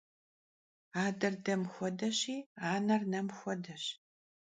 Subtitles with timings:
[1.03, 2.37] Ader dem xuedeşi,
[2.71, 3.83] aner nem xuedeş.